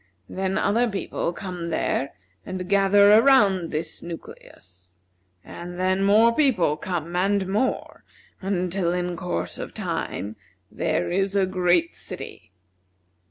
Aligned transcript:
Then 0.27 0.57
other 0.57 0.89
people 0.89 1.31
come 1.31 1.69
there, 1.69 2.15
and 2.43 2.67
gather 2.67 3.11
around 3.11 3.69
this 3.69 4.01
nucleus, 4.01 4.95
and 5.43 5.79
then 5.79 6.03
more 6.03 6.33
people 6.35 6.75
come 6.75 7.15
and 7.15 7.47
more, 7.47 8.03
until 8.41 8.93
in 8.93 9.15
course 9.15 9.59
of 9.59 9.75
time 9.75 10.37
there 10.71 11.11
is 11.11 11.35
a 11.35 11.45
great 11.45 11.95
city. 11.95 12.51